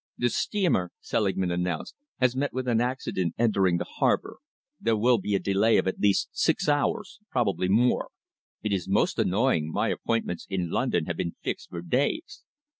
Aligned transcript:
"The 0.17 0.29
steamer," 0.29 0.91
Selingman 0.99 1.51
announced, 1.51 1.93
"has 2.19 2.35
met 2.35 2.53
with 2.53 2.67
an 2.67 2.81
accident 2.81 3.35
entering 3.37 3.77
the 3.77 3.83
harbour. 3.85 4.37
There 4.79 4.97
will 4.97 5.19
be 5.19 5.35
a 5.35 5.39
delay 5.39 5.77
of 5.77 5.87
at 5.87 5.99
least 5.99 6.29
six 6.31 6.67
hours 6.67 7.19
possibly 7.31 7.69
more. 7.69 8.09
It 8.63 8.73
is 8.73 8.89
most 8.89 9.19
annoying. 9.19 9.71
My 9.71 9.89
appointments 9.89 10.47
in 10.49 10.71
London 10.71 11.05
have 11.05 11.17
been 11.17 11.35
fixed 11.43 11.69
for 11.69 11.83
days." 11.83 12.41